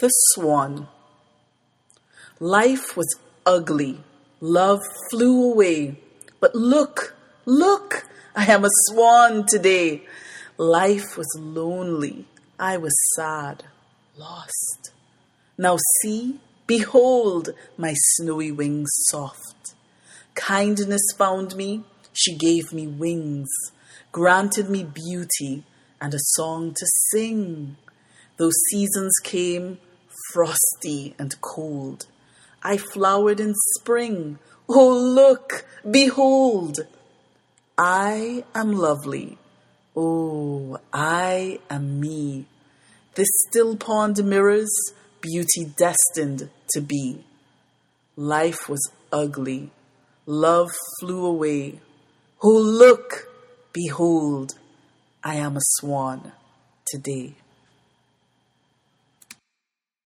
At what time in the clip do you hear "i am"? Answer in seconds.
8.34-8.64, 37.76-38.72, 40.92-42.00, 55.24-55.56